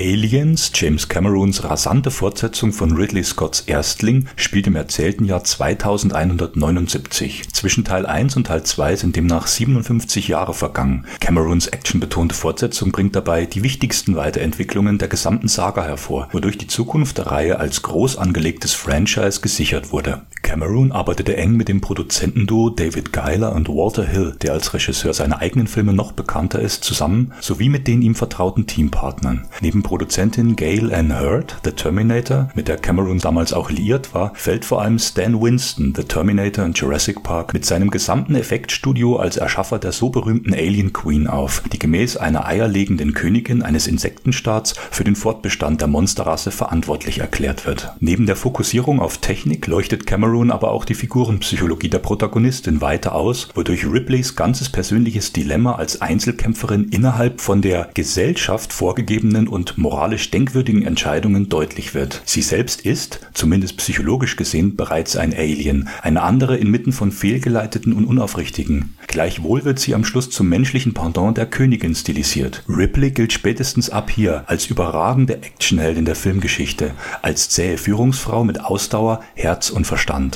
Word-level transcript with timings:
Aliens, 0.00 0.70
James 0.74 1.08
Camerons 1.08 1.64
rasante 1.64 2.12
Fortsetzung 2.12 2.72
von 2.72 2.94
Ridley 2.94 3.24
Scotts 3.24 3.62
Erstling, 3.62 4.28
spielt 4.36 4.68
im 4.68 4.76
erzählten 4.76 5.24
Jahr 5.24 5.42
2179. 5.42 7.52
Zwischen 7.52 7.84
Teil 7.84 8.06
1 8.06 8.36
und 8.36 8.46
Teil 8.46 8.62
2 8.62 8.94
sind 8.94 9.16
demnach 9.16 9.48
57 9.48 10.28
Jahre 10.28 10.54
vergangen. 10.54 11.04
Camerons 11.18 11.66
actionbetonte 11.66 12.36
Fortsetzung 12.36 12.92
bringt 12.92 13.16
dabei 13.16 13.44
die 13.44 13.64
wichtigsten 13.64 14.14
Weiterentwicklungen 14.14 14.98
der 14.98 15.08
gesamten 15.08 15.48
Saga 15.48 15.82
hervor, 15.82 16.28
wodurch 16.30 16.58
die 16.58 16.68
Zukunft 16.68 17.18
der 17.18 17.26
Reihe 17.26 17.58
als 17.58 17.82
groß 17.82 18.18
angelegtes 18.18 18.74
Franchise 18.74 19.40
gesichert 19.40 19.90
wurde. 19.90 20.22
Cameron 20.48 20.92
arbeitete 20.92 21.36
eng 21.36 21.58
mit 21.58 21.68
dem 21.68 21.82
Produzentenduo 21.82 22.70
David 22.70 23.12
Geiler 23.12 23.54
und 23.54 23.68
Walter 23.68 24.02
Hill, 24.02 24.34
der 24.40 24.54
als 24.54 24.72
Regisseur 24.72 25.12
seiner 25.12 25.40
eigenen 25.40 25.66
Filme 25.66 25.92
noch 25.92 26.12
bekannter 26.12 26.58
ist, 26.58 26.84
zusammen, 26.84 27.34
sowie 27.38 27.68
mit 27.68 27.86
den 27.86 28.00
ihm 28.00 28.14
vertrauten 28.14 28.66
Teampartnern. 28.66 29.46
Neben 29.60 29.82
Produzentin 29.82 30.56
Gail 30.56 30.90
Ann 30.90 31.20
Hurd, 31.20 31.58
The 31.64 31.72
Terminator, 31.72 32.48
mit 32.54 32.66
der 32.66 32.78
Cameron 32.78 33.18
damals 33.18 33.52
auch 33.52 33.68
liiert 33.68 34.14
war, 34.14 34.32
fällt 34.36 34.64
vor 34.64 34.80
allem 34.80 34.98
Stan 34.98 35.38
Winston, 35.38 35.92
The 35.94 36.04
Terminator 36.04 36.64
und 36.64 36.78
Jurassic 36.78 37.22
Park, 37.22 37.52
mit 37.52 37.66
seinem 37.66 37.90
gesamten 37.90 38.34
Effektstudio 38.34 39.16
als 39.16 39.36
Erschaffer 39.36 39.78
der 39.78 39.92
so 39.92 40.08
berühmten 40.08 40.54
Alien 40.54 40.94
Queen 40.94 41.26
auf, 41.26 41.62
die 41.70 41.78
gemäß 41.78 42.16
einer 42.16 42.46
eierlegenden 42.46 43.12
Königin 43.12 43.60
eines 43.60 43.86
Insektenstaats 43.86 44.72
für 44.90 45.04
den 45.04 45.14
Fortbestand 45.14 45.82
der 45.82 45.88
Monsterrasse 45.88 46.52
verantwortlich 46.52 47.18
erklärt 47.18 47.66
wird. 47.66 47.92
Neben 48.00 48.24
der 48.24 48.36
Fokussierung 48.36 48.98
auf 48.98 49.18
Technik 49.18 49.66
leuchtet 49.66 50.06
Cameron 50.06 50.37
aber 50.50 50.70
auch 50.70 50.84
die 50.84 50.94
Figurenpsychologie 50.94 51.88
der 51.88 51.98
Protagonistin 51.98 52.80
weiter 52.80 53.14
aus, 53.14 53.48
wodurch 53.54 53.84
Ripleys 53.84 54.36
ganzes 54.36 54.68
persönliches 54.70 55.32
Dilemma 55.32 55.74
als 55.74 56.00
Einzelkämpferin 56.00 56.84
innerhalb 56.90 57.40
von 57.40 57.60
der 57.60 57.90
Gesellschaft 57.94 58.72
vorgegebenen 58.72 59.48
und 59.48 59.76
moralisch 59.76 60.30
denkwürdigen 60.30 60.82
Entscheidungen 60.82 61.48
deutlich 61.48 61.94
wird. 61.94 62.22
Sie 62.24 62.42
selbst 62.42 62.80
ist, 62.82 63.20
zumindest 63.34 63.76
psychologisch 63.78 64.36
gesehen, 64.36 64.76
bereits 64.76 65.16
ein 65.16 65.34
Alien, 65.34 65.88
eine 66.02 66.22
andere 66.22 66.56
inmitten 66.56 66.92
von 66.92 67.10
fehlgeleiteten 67.10 67.92
und 67.92 68.04
unaufrichtigen. 68.04 68.94
Gleichwohl 69.08 69.64
wird 69.64 69.78
sie 69.78 69.94
am 69.94 70.04
Schluss 70.04 70.30
zum 70.30 70.48
menschlichen 70.48 70.94
Pendant 70.94 71.36
der 71.36 71.46
Königin 71.46 71.94
stilisiert. 71.94 72.62
Ripley 72.68 73.10
gilt 73.10 73.32
spätestens 73.32 73.90
ab 73.90 74.10
hier 74.10 74.44
als 74.46 74.66
überragende 74.66 75.34
Actionheldin 75.34 76.04
der 76.04 76.14
Filmgeschichte, 76.14 76.92
als 77.22 77.48
zähe 77.48 77.78
Führungsfrau 77.78 78.44
mit 78.44 78.60
Ausdauer, 78.60 79.20
Herz 79.34 79.70
und 79.70 79.86
Verstand. 79.86 80.27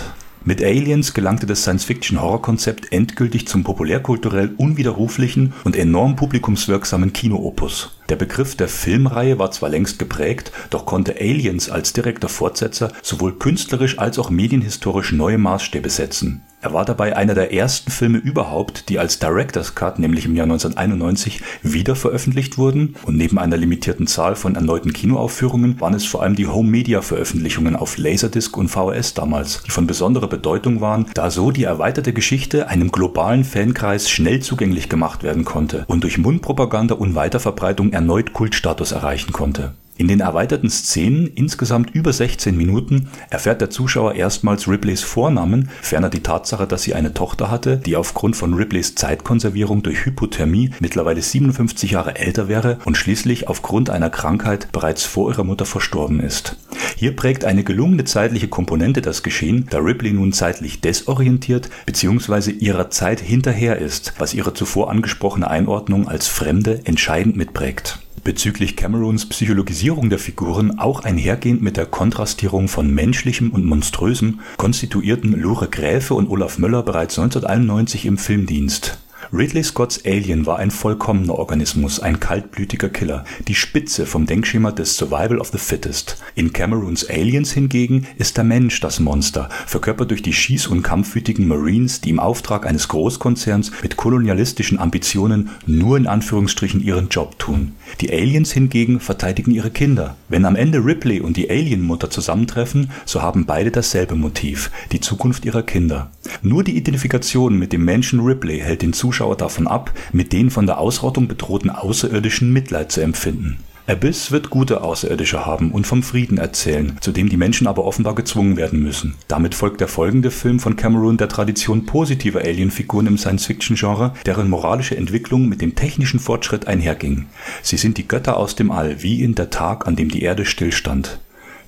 Mit 0.45 0.61
Aliens 0.61 1.15
gelangte 1.15 1.47
das 1.47 1.63
Science-Fiction-Horror-Konzept 1.63 2.93
endgültig 2.93 3.47
zum 3.47 3.63
populärkulturell 3.63 4.53
unwiderruflichen 4.57 5.53
und 5.63 5.77
enorm 5.77 6.17
publikumswirksamen 6.17 7.13
Kinoopus. 7.13 8.01
Der 8.09 8.17
Begriff 8.17 8.57
der 8.57 8.67
Filmreihe 8.67 9.39
war 9.39 9.53
zwar 9.53 9.69
längst 9.69 10.01
geprägt, 10.01 10.51
doch 10.71 10.85
konnte 10.85 11.15
Aliens 11.21 11.71
als 11.71 11.93
direkter 11.93 12.29
Fortsetzer 12.29 12.93
sowohl 13.03 13.39
künstlerisch 13.39 14.01
als 14.01 14.19
auch 14.19 14.31
medienhistorisch 14.31 15.13
neue 15.13 15.39
Maßstäbe 15.39 15.91
setzen. 15.91 16.43
Er 16.63 16.73
war 16.73 16.85
dabei 16.85 17.17
einer 17.17 17.35
der 17.35 17.53
ersten 17.53 17.91
Filme 17.91 18.19
überhaupt, 18.19 18.89
die 18.89 19.01
als 19.01 19.19
Director's 19.19 19.75
Cut, 19.75 19.99
nämlich 19.99 20.27
im 20.27 20.37
Jahr 20.37 20.45
1991, 20.45 21.43
wiederveröffentlicht 21.63 22.57
wurden 22.57 22.95
und 23.03 23.17
neben 23.17 23.41
einer 23.41 23.57
limitierten 23.57 24.07
Zahl 24.07 24.37
von 24.37 24.55
erneuten 24.55 24.93
Kinoaufführungen 24.93 25.81
waren 25.81 25.95
es 25.95 26.05
vor 26.05 26.23
allem 26.23 26.37
die 26.37 26.47
Home-Media-Veröffentlichungen 26.47 27.75
auf 27.75 27.99
Laserdisc 27.99 28.57
und 28.57 28.69
VHS 28.69 29.15
damals, 29.15 29.65
die 29.65 29.73
von 29.73 29.89
besonderer 29.89 30.29
Bedeutung 30.29 30.81
waren, 30.81 31.07
da 31.15 31.33
so 31.33 31.51
die 31.51 31.65
erweiterte 31.65 32.13
Geschichte 32.13 32.69
einem 32.69 32.93
globalen 32.93 33.43
Fankreis 33.43 34.09
schnell 34.09 34.39
zugänglich 34.39 34.89
gemacht 34.89 35.25
werden 35.25 35.45
konnte 35.45 35.85
und 35.89 36.05
durch 36.05 36.19
Mundpropaganda 36.19 36.95
und 36.95 37.17
Weiterverbreitung 37.17 37.93
erneut 37.93 38.35
Kultstatus 38.35 38.93
erreichen 38.93 39.33
konnte. 39.33 39.75
In 40.03 40.09
den 40.09 40.19
erweiterten 40.19 40.69
Szenen, 40.69 41.29
insgesamt 41.29 41.95
über 41.95 42.13
16 42.13 42.57
Minuten, 42.57 43.07
erfährt 43.31 43.61
der 43.61 43.71
Zuschauer 43.71 44.17
erstmals 44.17 44.67
Ripleys 44.67 45.03
Vornamen, 45.03 45.71
ferner 45.81 46.11
die 46.11 46.25
Tatsache, 46.25 46.67
dass 46.67 46.83
sie 46.83 46.95
eine 46.95 47.15
Tochter 47.15 47.53
hatte, 47.53 47.77
die 47.77 47.95
aufgrund 47.95 48.35
von 48.35 48.53
Ripleys 48.55 48.97
Zeitkonservierung 48.97 49.85
durch 49.85 50.05
Hypothermie 50.05 50.73
mittlerweile 50.81 51.23
57 51.23 51.93
Jahre 51.93 52.17
älter 52.17 52.49
wäre 52.49 52.81
und 52.85 52.97
schließlich 52.97 53.47
aufgrund 53.47 53.91
einer 53.91 54.11
Krankheit 54.11 54.73
bereits 54.73 55.05
vor 55.05 55.31
ihrer 55.31 55.45
Mutter 55.45 55.67
verstorben 55.67 56.19
ist. 56.19 56.57
Hier 56.97 57.15
prägt 57.15 57.45
eine 57.45 57.63
gelungene 57.63 58.03
zeitliche 58.03 58.49
Komponente 58.49 59.03
das 59.03 59.23
Geschehen, 59.23 59.69
da 59.71 59.79
Ripley 59.79 60.13
nun 60.13 60.33
zeitlich 60.33 60.81
desorientiert 60.81 61.71
bzw. 61.87 62.51
ihrer 62.51 62.91
Zeit 62.91 63.21
hinterher 63.21 63.79
ist, 63.79 64.15
was 64.19 64.35
ihre 64.35 64.53
zuvor 64.53 64.91
angesprochene 64.91 65.49
Einordnung 65.49 66.09
als 66.09 66.27
Fremde 66.27 66.81
entscheidend 66.87 67.37
mitprägt 67.37 68.02
bezüglich 68.25 68.77
Camerons 68.77 69.29
Psychologisierung 69.29 70.11
der 70.11 70.19
Figuren 70.19 70.79
auch 70.79 71.01
einhergehend 71.05 71.63
mit 71.63 71.77
der 71.77 71.87
Kontrastierung 71.87 72.69
von 72.69 72.93
Menschlichem 72.93 73.51
und 73.51 73.65
Monströsem, 73.65 74.41
konstituierten 74.57 75.39
Lore 75.41 75.69
Gräfe 75.69 76.15
und 76.15 76.29
Olaf 76.29 76.59
Möller 76.59 76.83
bereits 76.83 77.19
1991 77.19 78.07
im 78.07 78.19
Filmdienst 78.19 79.02
Ridley 79.35 79.65
Scotts 79.65 80.05
Alien 80.05 80.45
war 80.45 80.59
ein 80.59 80.71
vollkommener 80.71 81.37
Organismus, 81.37 82.01
ein 82.01 82.21
kaltblütiger 82.21 82.91
Killer, 82.91 83.25
die 83.49 83.55
Spitze 83.55 84.05
vom 84.05 84.27
Denkschema 84.27 84.73
des 84.73 84.99
Survival 84.99 85.39
of 85.39 85.49
the 85.49 85.59
Fittest. 85.59 86.23
In 86.35 86.53
Camerons 86.53 87.09
Aliens 87.09 87.51
hingegen 87.51 88.07
ist 88.19 88.37
der 88.37 88.45
Mensch 88.45 88.81
das 88.81 89.01
Monster, 89.01 89.49
verkörpert 89.67 90.11
durch 90.11 90.21
die 90.21 90.35
schieß- 90.35 90.69
und 90.69 90.83
kampfwütigen 90.83 91.49
Marines, 91.49 92.03
die 92.03 92.11
im 92.11 92.21
Auftrag 92.21 92.67
eines 92.67 92.89
Großkonzerns 92.89 93.73
mit 93.83 93.97
kolonialistischen 93.97 94.79
Ambitionen 94.79 95.49
nur 95.65 95.97
in 95.97 96.07
Anführungsstrichen 96.07 96.83
ihren 96.83 97.09
Job 97.09 97.39
tun. 97.39 97.73
Die 98.03 98.13
Aliens 98.13 98.53
hingegen 98.53 99.01
verteidigen 99.01 99.53
ihre 99.53 99.71
Kinder. 99.71 100.15
Wenn 100.29 100.45
am 100.45 100.57
Ende 100.57 100.85
Ripley 100.85 101.21
und 101.21 101.39
die 101.39 101.49
Alienmutter 101.49 102.11
zusammentreffen, 102.11 102.91
so 103.07 103.23
haben 103.23 103.47
beide 103.47 103.71
dasselbe 103.71 104.15
Motiv, 104.15 104.71
die 104.93 105.01
Zukunft 105.01 105.47
ihrer 105.47 105.63
Kinder. 105.63 106.11
Nur 106.43 106.65
die 106.65 106.77
Identifikation 106.77 107.59
mit 107.59 107.73
dem 107.73 107.85
Menschen 107.87 108.21
Ripley 108.21 108.59
hält 108.61 108.83
den 108.83 108.93
Zuschauer 108.93 109.22
Zuschauer 109.23 109.37
davon 109.37 109.69
ab, 109.69 109.93
mit 110.13 110.33
den 110.33 110.51
von 110.51 110.67
der 110.67 110.79
Ausrottung 110.79 111.29
bedrohten 111.29 111.71
Außerirdischen 111.71 112.53
Mitleid 112.53 112.91
zu 112.91 113.03
empfinden. 113.03 113.59
Abyss 113.87 114.33
wird 114.33 114.51
gute 114.51 114.81
Außerirdische 114.81 115.47
haben 115.47 115.71
und 115.71 115.87
vom 115.87 116.03
Frieden 116.03 116.39
erzählen, 116.39 116.97
zu 117.01 117.13
dem 117.13 117.29
die 117.29 117.37
Menschen 117.37 117.69
aber 117.69 117.85
offenbar 117.85 118.17
gezwungen 118.17 118.57
werden 118.57 118.83
müssen. 118.83 119.15
Damit 119.29 119.55
folgt 119.55 119.81
der 119.81 119.87
folgende 119.87 120.33
Film 120.33 120.59
von 120.59 120.75
Cameron 120.75 121.19
der 121.19 121.29
Tradition 121.29 121.87
positiver 121.87 122.41
Alienfiguren 122.41 123.07
im 123.07 123.17
Science-Fiction-Genre, 123.19 124.13
deren 124.27 124.51
moralische 124.51 124.97
Entwicklung 124.97 125.49
mit 125.49 125.61
dem 125.61 125.77
technischen 125.77 126.19
Fortschritt 126.19 126.67
einherging. 126.67 127.27
Sie 127.63 127.77
sind 127.77 127.99
die 127.99 128.09
Götter 128.09 128.37
aus 128.39 128.57
dem 128.57 128.73
All, 128.73 129.05
wie 129.05 129.23
in 129.23 129.37
der 129.37 129.51
Tag, 129.51 129.87
an 129.87 129.95
dem 129.95 130.09
die 130.09 130.23
Erde 130.23 130.45
stillstand. 130.45 131.21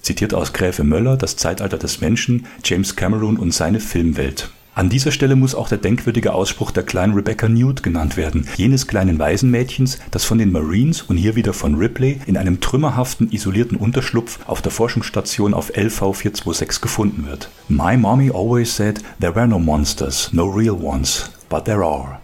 Zitiert 0.03 0.35
aus 0.35 0.53
Gräfe 0.53 0.83
Möller, 0.83 1.17
Das 1.17 1.37
Zeitalter 1.37 1.79
des 1.79 2.01
Menschen, 2.01 2.47
James 2.65 2.97
Cameron 2.97 3.37
und 3.37 3.55
seine 3.55 3.79
Filmwelt. 3.79 4.51
An 4.77 4.89
dieser 4.89 5.13
Stelle 5.13 5.37
muss 5.37 5.55
auch 5.55 5.69
der 5.69 5.79
denkwürdige 5.79 6.35
Ausspruch 6.35 6.73
der 6.73 6.83
kleinen 6.83 7.15
Rebecca 7.15 7.49
Newt 7.49 7.85
genannt 7.85 8.17
werden, 8.17 8.49
jenes 8.57 8.89
kleinen 8.89 9.21
Waisenmädchens, 9.21 10.01
das 10.11 10.25
von 10.25 10.39
den 10.39 10.51
Marines 10.51 11.03
und 11.03 11.17
hier 11.17 11.37
wieder 11.37 11.53
von 11.53 11.77
Ripley 11.77 12.19
in 12.27 12.37
einem 12.37 12.61
trümmerhaften, 12.61 13.31
isolierten 13.31 13.79
Unterschlupf 13.79 14.41
auf 14.49 14.63
der 14.63 14.73
Forschungsstation 14.73 15.55
auf 15.55 15.69
LV 15.77 16.17
426 16.17 16.81
gefunden 16.81 17.25
wird. 17.27 17.51
My 17.69 17.97
mommy 17.97 18.33
always 18.35 18.75
said 18.75 19.01
there 19.21 19.37
were 19.37 19.47
no 19.47 19.61
monsters, 19.61 20.33
no 20.33 20.47
real 20.47 20.75
ones, 20.75 21.31
but 21.49 21.67
there 21.67 21.85
are. 21.85 22.19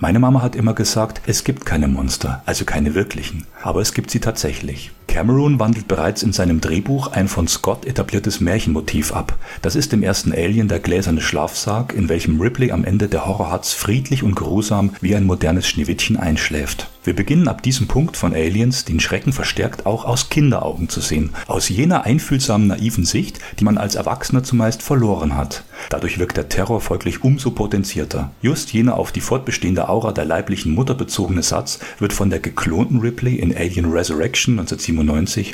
Meine 0.00 0.18
Mama 0.18 0.42
hat 0.42 0.56
immer 0.56 0.74
gesagt, 0.74 1.20
es 1.26 1.44
gibt 1.44 1.66
keine 1.66 1.86
Monster, 1.86 2.42
also 2.46 2.64
keine 2.64 2.96
wirklichen, 2.96 3.46
aber 3.62 3.80
es 3.80 3.94
gibt 3.94 4.10
sie 4.10 4.20
tatsächlich. 4.20 4.90
Cameron 5.12 5.60
wandelt 5.60 5.88
bereits 5.88 6.22
in 6.22 6.32
seinem 6.32 6.62
Drehbuch 6.62 7.08
ein 7.08 7.28
von 7.28 7.46
Scott 7.46 7.84
etabliertes 7.84 8.40
Märchenmotiv 8.40 9.12
ab. 9.12 9.36
Das 9.60 9.76
ist 9.76 9.92
im 9.92 10.02
ersten 10.02 10.32
Alien 10.32 10.68
der 10.68 10.78
gläserne 10.78 11.20
Schlafsarg, 11.20 11.92
in 11.92 12.08
welchem 12.08 12.40
Ripley 12.40 12.70
am 12.70 12.82
Ende 12.82 13.08
der 13.08 13.26
Horrorhatz 13.26 13.74
friedlich 13.74 14.22
und 14.22 14.36
geruhsam 14.36 14.94
wie 15.02 15.14
ein 15.14 15.26
modernes 15.26 15.68
Schneewittchen 15.68 16.16
einschläft. 16.16 16.88
Wir 17.04 17.14
beginnen 17.14 17.48
ab 17.48 17.62
diesem 17.62 17.88
Punkt 17.88 18.16
von 18.16 18.32
Aliens 18.32 18.84
den 18.86 19.00
Schrecken 19.00 19.32
verstärkt 19.34 19.86
auch 19.86 20.04
aus 20.06 20.30
Kinderaugen 20.30 20.88
zu 20.88 21.00
sehen, 21.00 21.30
aus 21.46 21.68
jener 21.68 22.04
einfühlsamen 22.04 22.68
naiven 22.68 23.04
Sicht, 23.04 23.38
die 23.58 23.64
man 23.64 23.76
als 23.76 23.96
Erwachsener 23.96 24.44
zumeist 24.44 24.82
verloren 24.82 25.36
hat. 25.36 25.64
Dadurch 25.90 26.20
wirkt 26.20 26.36
der 26.36 26.48
Terror 26.48 26.80
folglich 26.80 27.24
umso 27.24 27.50
potenzierter. 27.50 28.30
Just 28.40 28.72
jener 28.72 28.96
auf 28.96 29.10
die 29.10 29.20
fortbestehende 29.20 29.88
Aura 29.88 30.12
der 30.12 30.24
leiblichen 30.24 30.74
Mutter 30.74 30.94
bezogene 30.94 31.42
Satz 31.42 31.80
wird 31.98 32.12
von 32.12 32.30
der 32.30 32.38
geklonten 32.38 33.00
Ripley 33.00 33.34
in 33.34 33.54
Alien 33.54 33.90
Resurrection 33.90 34.60
1997 34.60 35.01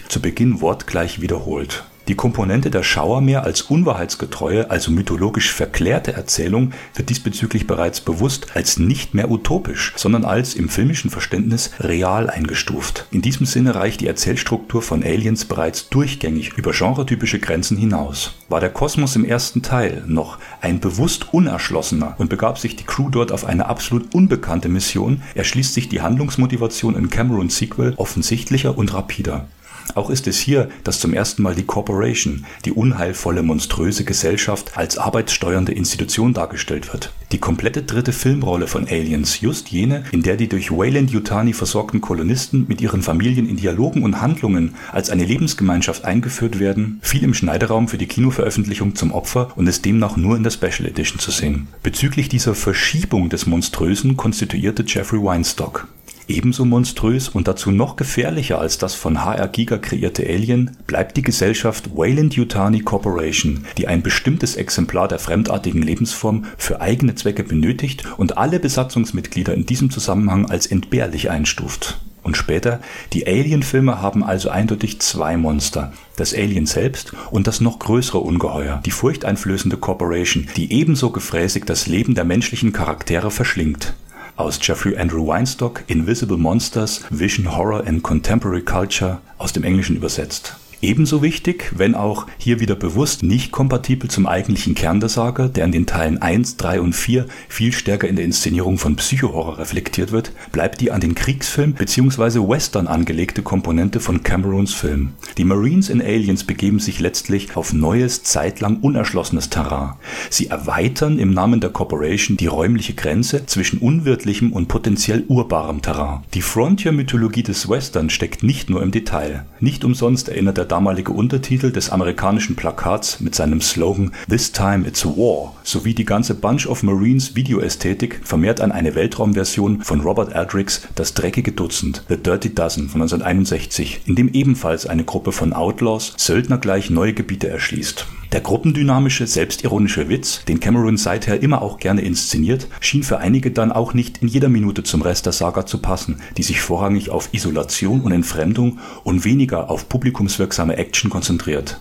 zu 0.08 0.20
Beginn 0.20 0.60
wortgleich 0.60 1.20
wiederholt 1.20 1.84
Die 2.08 2.14
Komponente 2.14 2.70
der 2.70 2.84
Schauermeer 2.84 3.44
als 3.44 3.60
unwahrheitsgetreue, 3.60 4.70
also 4.70 4.90
mythologisch 4.90 5.52
verklärte 5.52 6.14
Erzählung 6.14 6.72
wird 6.94 7.10
diesbezüglich 7.10 7.66
bereits 7.66 8.00
bewusst 8.00 8.56
als 8.56 8.78
nicht 8.78 9.12
mehr 9.12 9.30
utopisch, 9.30 9.92
sondern 9.94 10.24
als 10.24 10.54
im 10.54 10.70
filmischen 10.70 11.10
Verständnis 11.10 11.70
real 11.80 12.30
eingestuft. 12.30 13.06
In 13.10 13.20
diesem 13.20 13.44
Sinne 13.44 13.74
reicht 13.74 14.00
die 14.00 14.06
Erzählstruktur 14.06 14.80
von 14.80 15.02
Aliens 15.02 15.44
bereits 15.44 15.90
durchgängig 15.90 16.54
über 16.56 16.72
genretypische 16.72 17.40
Grenzen 17.40 17.76
hinaus. 17.76 18.32
War 18.48 18.60
der 18.60 18.70
Kosmos 18.70 19.14
im 19.14 19.26
ersten 19.26 19.60
Teil 19.60 20.02
noch 20.06 20.38
ein 20.62 20.80
bewusst 20.80 21.34
unerschlossener 21.34 22.14
und 22.16 22.30
begab 22.30 22.58
sich 22.58 22.74
die 22.74 22.84
Crew 22.84 23.10
dort 23.10 23.32
auf 23.32 23.44
eine 23.44 23.66
absolut 23.66 24.14
unbekannte 24.14 24.70
Mission, 24.70 25.20
erschließt 25.34 25.74
sich 25.74 25.90
die 25.90 26.00
Handlungsmotivation 26.00 26.96
in 26.96 27.10
Camerons 27.10 27.58
Sequel 27.58 27.92
offensichtlicher 27.98 28.78
und 28.78 28.94
rapider. 28.94 29.46
Auch 29.94 30.10
ist 30.10 30.26
es 30.26 30.38
hier, 30.38 30.68
dass 30.84 31.00
zum 31.00 31.14
ersten 31.14 31.42
Mal 31.42 31.54
die 31.54 31.64
Corporation, 31.64 32.44
die 32.64 32.72
unheilvolle, 32.72 33.42
monströse 33.42 34.04
Gesellschaft, 34.04 34.76
als 34.76 34.98
arbeitssteuernde 34.98 35.72
Institution 35.72 36.34
dargestellt 36.34 36.92
wird. 36.92 37.12
Die 37.32 37.38
komplette 37.38 37.82
dritte 37.82 38.12
Filmrolle 38.12 38.66
von 38.66 38.88
Aliens, 38.88 39.40
just 39.40 39.68
jene, 39.68 40.04
in 40.12 40.22
der 40.22 40.36
die 40.36 40.48
durch 40.48 40.70
Wayland 40.70 41.10
Yutani 41.10 41.52
versorgten 41.52 42.00
Kolonisten 42.00 42.64
mit 42.68 42.80
ihren 42.80 43.02
Familien 43.02 43.48
in 43.48 43.56
Dialogen 43.56 44.02
und 44.02 44.20
Handlungen 44.20 44.74
als 44.92 45.10
eine 45.10 45.24
Lebensgemeinschaft 45.24 46.04
eingeführt 46.04 46.58
werden, 46.58 47.00
fiel 47.02 47.24
im 47.24 47.34
Schneideraum 47.34 47.88
für 47.88 47.98
die 47.98 48.06
Kinoveröffentlichung 48.06 48.94
zum 48.94 49.12
Opfer 49.12 49.52
und 49.56 49.66
ist 49.66 49.84
demnach 49.84 50.16
nur 50.16 50.36
in 50.36 50.42
der 50.42 50.50
Special 50.50 50.88
Edition 50.88 51.18
zu 51.18 51.30
sehen. 51.30 51.68
Bezüglich 51.82 52.28
dieser 52.28 52.54
Verschiebung 52.54 53.28
des 53.28 53.46
Monströsen 53.46 54.16
konstituierte 54.16 54.84
Jeffrey 54.86 55.22
Weinstock 55.22 55.86
Ebenso 56.28 56.66
monströs 56.66 57.30
und 57.30 57.48
dazu 57.48 57.70
noch 57.70 57.96
gefährlicher 57.96 58.60
als 58.60 58.76
das 58.76 58.94
von 58.94 59.24
HR 59.24 59.48
Giga 59.48 59.78
kreierte 59.78 60.26
Alien 60.28 60.76
bleibt 60.86 61.16
die 61.16 61.22
Gesellschaft 61.22 61.96
Wayland-Yutani 61.96 62.80
Corporation, 62.80 63.64
die 63.78 63.88
ein 63.88 64.02
bestimmtes 64.02 64.54
Exemplar 64.54 65.08
der 65.08 65.20
fremdartigen 65.20 65.80
Lebensform 65.80 66.44
für 66.58 66.82
eigene 66.82 67.14
Zwecke 67.14 67.44
benötigt 67.44 68.04
und 68.18 68.36
alle 68.36 68.60
Besatzungsmitglieder 68.60 69.54
in 69.54 69.64
diesem 69.64 69.90
Zusammenhang 69.90 70.50
als 70.50 70.66
entbehrlich 70.66 71.30
einstuft. 71.30 71.98
Und 72.22 72.36
später, 72.36 72.80
die 73.14 73.26
Alien-Filme 73.26 74.02
haben 74.02 74.22
also 74.22 74.50
eindeutig 74.50 75.00
zwei 75.00 75.38
Monster, 75.38 75.94
das 76.16 76.34
Alien 76.34 76.66
selbst 76.66 77.14
und 77.30 77.46
das 77.46 77.62
noch 77.62 77.78
größere 77.78 78.18
Ungeheuer, 78.18 78.82
die 78.84 78.90
furchteinflößende 78.90 79.78
Corporation, 79.78 80.46
die 80.56 80.70
ebenso 80.74 81.08
gefräßig 81.08 81.64
das 81.64 81.86
Leben 81.86 82.14
der 82.14 82.24
menschlichen 82.24 82.74
Charaktere 82.74 83.30
verschlingt 83.30 83.94
aus 84.38 84.58
Jeffrey 84.62 84.96
Andrew 84.96 85.26
Weinstock 85.26 85.82
Invisible 85.88 86.38
Monsters, 86.38 87.04
Vision 87.10 87.56
Horror 87.56 87.84
and 87.86 88.02
Contemporary 88.02 88.62
Culture 88.62 89.20
aus 89.36 89.52
dem 89.52 89.64
Englischen 89.64 89.96
übersetzt 89.96 90.56
Ebenso 90.80 91.22
wichtig, 91.22 91.72
wenn 91.74 91.96
auch 91.96 92.26
hier 92.38 92.60
wieder 92.60 92.76
bewusst 92.76 93.24
nicht 93.24 93.50
kompatibel 93.50 94.08
zum 94.08 94.28
eigentlichen 94.28 94.76
Kern 94.76 95.00
der 95.00 95.08
Saga, 95.08 95.48
der 95.48 95.64
in 95.64 95.72
den 95.72 95.86
Teilen 95.86 96.22
1, 96.22 96.56
3 96.56 96.80
und 96.80 96.92
4 96.92 97.26
viel 97.48 97.72
stärker 97.72 98.06
in 98.06 98.14
der 98.14 98.24
Inszenierung 98.24 98.78
von 98.78 98.94
Psychohorror 98.94 99.58
reflektiert 99.58 100.12
wird, 100.12 100.30
bleibt 100.52 100.80
die 100.80 100.92
an 100.92 101.00
den 101.00 101.16
Kriegsfilm 101.16 101.72
bzw. 101.72 102.48
Western 102.48 102.86
angelegte 102.86 103.42
Komponente 103.42 103.98
von 103.98 104.22
Camerons 104.22 104.72
Film. 104.72 105.14
Die 105.36 105.44
Marines 105.44 105.88
in 105.88 106.00
Aliens 106.00 106.44
begeben 106.44 106.78
sich 106.78 107.00
letztlich 107.00 107.56
auf 107.56 107.72
neues, 107.72 108.22
zeitlang 108.22 108.76
unerschlossenes 108.76 109.50
Terrain. 109.50 109.94
Sie 110.30 110.46
erweitern 110.46 111.18
im 111.18 111.32
Namen 111.32 111.60
der 111.60 111.70
Corporation 111.70 112.36
die 112.36 112.46
räumliche 112.46 112.94
Grenze 112.94 113.46
zwischen 113.46 113.80
unwirtlichem 113.80 114.52
und 114.52 114.68
potenziell 114.68 115.24
urbarem 115.26 115.82
Terrain. 115.82 116.20
Die 116.34 116.42
Frontier-Mythologie 116.42 117.42
des 117.42 117.68
Western 117.68 118.10
steckt 118.10 118.44
nicht 118.44 118.70
nur 118.70 118.80
im 118.80 118.92
Detail. 118.92 119.44
Nicht 119.58 119.84
umsonst 119.84 120.28
erinnert 120.28 120.56
der 120.56 120.67
damalige 120.68 121.12
Untertitel 121.12 121.72
des 121.72 121.90
amerikanischen 121.90 122.54
Plakats 122.54 123.20
mit 123.20 123.34
seinem 123.34 123.60
Slogan 123.60 124.12
This 124.28 124.52
Time 124.52 124.86
It's 124.86 125.04
a 125.04 125.08
War 125.08 125.54
sowie 125.64 125.94
die 125.94 126.04
ganze 126.04 126.34
Bunch 126.34 126.66
of 126.66 126.82
Marines 126.82 127.34
Videoästhetik 127.34 128.20
vermehrt 128.22 128.60
an 128.60 128.70
eine 128.70 128.94
Weltraumversion 128.94 129.82
von 129.82 130.00
Robert 130.00 130.34
Aldrichs 130.34 130.82
Das 130.94 131.14
dreckige 131.14 131.52
Dutzend 131.52 132.04
The 132.08 132.16
Dirty 132.16 132.54
Dozen 132.54 132.88
von 132.88 133.02
1961, 133.02 134.02
in 134.06 134.14
dem 134.14 134.28
ebenfalls 134.28 134.86
eine 134.86 135.04
Gruppe 135.04 135.32
von 135.32 135.52
Outlaws 135.52 136.14
Söldner 136.16 136.58
gleich 136.58 136.90
neue 136.90 137.14
Gebiete 137.14 137.48
erschließt. 137.48 138.06
Der 138.32 138.42
gruppendynamische, 138.42 139.26
selbstironische 139.26 140.10
Witz, 140.10 140.44
den 140.44 140.60
Cameron 140.60 140.98
seither 140.98 141.42
immer 141.42 141.62
auch 141.62 141.78
gerne 141.78 142.02
inszeniert, 142.02 142.68
schien 142.78 143.02
für 143.02 143.18
einige 143.18 143.50
dann 143.50 143.72
auch 143.72 143.94
nicht 143.94 144.18
in 144.18 144.28
jeder 144.28 144.50
Minute 144.50 144.82
zum 144.82 145.00
Rest 145.00 145.24
der 145.24 145.32
Saga 145.32 145.64
zu 145.64 145.78
passen, 145.78 146.20
die 146.36 146.42
sich 146.42 146.60
vorrangig 146.60 147.08
auf 147.08 147.30
Isolation 147.32 148.02
und 148.02 148.12
Entfremdung 148.12 148.80
und 149.02 149.24
weniger 149.24 149.70
auf 149.70 149.88
publikumswirksame 149.88 150.76
Action 150.76 151.08
konzentriert. 151.08 151.80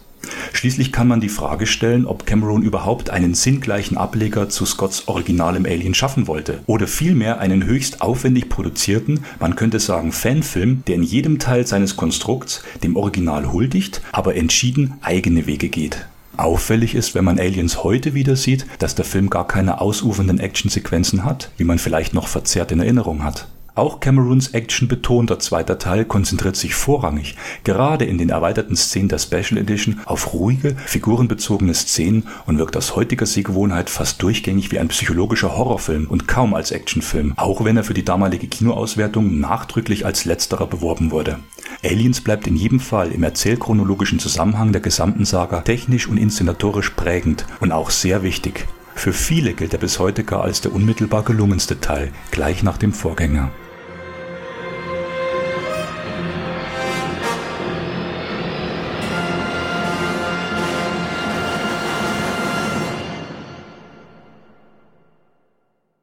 Schließlich 0.53 0.93
kann 0.93 1.09
man 1.09 1.19
die 1.19 1.29
Frage 1.29 1.67
stellen, 1.67 2.05
ob 2.05 2.25
Cameron 2.25 2.61
überhaupt 2.61 3.09
einen 3.09 3.33
sinngleichen 3.33 3.97
Ableger 3.97 4.47
zu 4.47 4.65
Scotts 4.65 5.09
originalem 5.09 5.65
Alien 5.65 5.93
schaffen 5.93 6.27
wollte 6.27 6.61
oder 6.65 6.87
vielmehr 6.87 7.39
einen 7.39 7.65
höchst 7.65 8.01
aufwendig 8.01 8.47
produzierten, 8.47 9.25
man 9.39 9.57
könnte 9.57 9.79
sagen 9.79 10.13
Fanfilm, 10.13 10.83
der 10.87 10.95
in 10.95 11.03
jedem 11.03 11.39
Teil 11.39 11.67
seines 11.67 11.97
Konstrukts 11.97 12.63
dem 12.83 12.95
Original 12.95 13.51
huldigt, 13.51 14.01
aber 14.13 14.35
entschieden 14.35 14.93
eigene 15.01 15.45
Wege 15.45 15.67
geht. 15.67 16.07
Auffällig 16.37 16.93
ist, 16.93 17.15
wenn 17.15 17.25
man 17.25 17.39
Aliens 17.39 17.83
heute 17.83 18.13
wieder 18.13 18.35
sieht, 18.35 18.67
dass 18.77 18.93
der 18.93 19.05
Film 19.05 19.29
gar 19.29 19.47
keine 19.47 19.81
ausufernden 19.81 20.39
Actionsequenzen 20.39 21.25
hat, 21.25 21.51
wie 21.57 21.63
man 21.63 21.79
vielleicht 21.79 22.13
noch 22.13 22.27
verzerrt 22.27 22.71
in 22.71 22.79
Erinnerung 22.79 23.23
hat. 23.23 23.47
Auch 23.77 23.99
Camerons 23.99 24.55
actionbetonter 24.55 25.37
zweiter 25.37 25.77
Teil 25.77 26.03
konzentriert 26.03 26.55
sich 26.55 26.73
vorrangig, 26.73 27.35
gerade 27.63 28.05
in 28.05 28.17
den 28.17 28.29
erweiterten 28.29 28.75
Szenen 28.75 29.07
der 29.07 29.19
Special 29.19 29.57
Edition, 29.59 29.99
auf 30.05 30.33
ruhige, 30.33 30.75
figurenbezogene 30.75 31.75
Szenen 31.75 32.27
und 32.47 32.57
wirkt 32.57 32.75
aus 32.75 32.95
heutiger 32.95 33.27
Sehgewohnheit 33.27 33.91
fast 33.91 34.23
durchgängig 34.23 34.71
wie 34.71 34.79
ein 34.79 34.87
psychologischer 34.87 35.55
Horrorfilm 35.55 36.07
und 36.07 36.27
kaum 36.27 36.55
als 36.55 36.71
Actionfilm, 36.71 37.33
auch 37.35 37.63
wenn 37.65 37.77
er 37.77 37.83
für 37.83 37.93
die 37.93 38.05
damalige 38.05 38.47
Kinoauswertung 38.47 39.39
nachdrücklich 39.39 40.07
als 40.07 40.25
letzterer 40.25 40.65
beworben 40.65 41.11
wurde. 41.11 41.37
Aliens 41.83 42.21
bleibt 42.21 42.47
in 42.47 42.55
jedem 42.55 42.79
Fall 42.79 43.11
im 43.11 43.23
erzählchronologischen 43.23 44.19
Zusammenhang 44.19 44.71
der 44.71 44.81
gesamten 44.81 45.25
Saga 45.25 45.61
technisch 45.61 46.07
und 46.07 46.17
inszenatorisch 46.17 46.91
prägend 46.91 47.45
und 47.59 47.71
auch 47.71 47.91
sehr 47.91 48.23
wichtig. 48.23 48.67
Für 48.95 49.13
viele 49.13 49.53
gilt 49.53 49.73
er 49.73 49.79
bis 49.79 49.99
heute 49.99 50.23
gar 50.23 50.41
als 50.41 50.61
der 50.61 50.73
unmittelbar 50.73 51.23
gelungenste 51.23 51.79
Teil, 51.79 52.11
gleich 52.31 52.63
nach 52.63 52.77
dem 52.77 52.93
Vorgänger. 52.93 53.51